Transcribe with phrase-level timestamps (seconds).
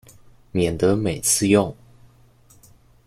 [0.51, 1.71] 免得每次用